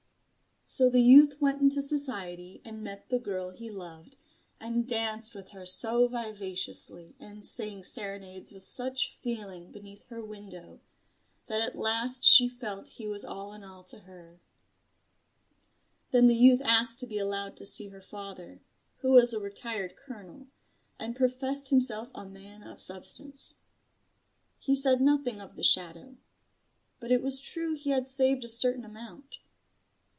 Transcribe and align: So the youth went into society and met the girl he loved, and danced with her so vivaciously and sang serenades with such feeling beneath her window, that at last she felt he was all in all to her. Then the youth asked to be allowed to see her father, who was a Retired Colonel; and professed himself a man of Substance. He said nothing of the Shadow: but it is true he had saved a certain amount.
So 0.63 0.89
the 0.89 1.01
youth 1.01 1.41
went 1.41 1.59
into 1.59 1.81
society 1.81 2.61
and 2.63 2.81
met 2.81 3.09
the 3.09 3.19
girl 3.19 3.49
he 3.49 3.69
loved, 3.69 4.15
and 4.57 4.87
danced 4.87 5.35
with 5.35 5.49
her 5.49 5.65
so 5.65 6.07
vivaciously 6.07 7.13
and 7.19 7.43
sang 7.43 7.83
serenades 7.83 8.53
with 8.53 8.63
such 8.63 9.17
feeling 9.19 9.73
beneath 9.73 10.05
her 10.05 10.23
window, 10.23 10.79
that 11.47 11.59
at 11.59 11.75
last 11.75 12.23
she 12.23 12.47
felt 12.47 12.87
he 12.87 13.05
was 13.05 13.25
all 13.25 13.51
in 13.51 13.65
all 13.65 13.83
to 13.83 13.99
her. 14.01 14.39
Then 16.11 16.27
the 16.27 16.37
youth 16.37 16.61
asked 16.63 16.99
to 17.01 17.07
be 17.07 17.17
allowed 17.17 17.57
to 17.57 17.65
see 17.65 17.89
her 17.89 17.99
father, 18.01 18.61
who 18.99 19.11
was 19.11 19.33
a 19.33 19.41
Retired 19.41 19.97
Colonel; 19.97 20.47
and 20.97 21.17
professed 21.17 21.67
himself 21.67 22.09
a 22.15 22.23
man 22.23 22.63
of 22.63 22.79
Substance. 22.79 23.55
He 24.57 24.73
said 24.75 25.01
nothing 25.01 25.41
of 25.41 25.57
the 25.57 25.63
Shadow: 25.63 26.15
but 27.01 27.11
it 27.11 27.25
is 27.25 27.41
true 27.41 27.73
he 27.75 27.89
had 27.89 28.07
saved 28.07 28.45
a 28.45 28.49
certain 28.49 28.85
amount. 28.85 29.39